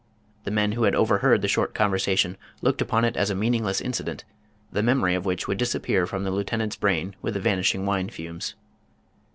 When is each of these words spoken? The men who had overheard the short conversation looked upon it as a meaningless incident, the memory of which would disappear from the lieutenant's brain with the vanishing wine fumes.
The 0.45 0.49
men 0.49 0.71
who 0.71 0.85
had 0.85 0.95
overheard 0.95 1.43
the 1.43 1.47
short 1.47 1.75
conversation 1.75 2.35
looked 2.63 2.81
upon 2.81 3.05
it 3.05 3.15
as 3.15 3.29
a 3.29 3.35
meaningless 3.35 3.79
incident, 3.79 4.23
the 4.71 4.81
memory 4.81 5.13
of 5.13 5.25
which 5.27 5.47
would 5.47 5.59
disappear 5.59 6.07
from 6.07 6.23
the 6.23 6.31
lieutenant's 6.31 6.75
brain 6.75 7.15
with 7.21 7.35
the 7.35 7.39
vanishing 7.39 7.85
wine 7.85 8.09
fumes. 8.09 8.55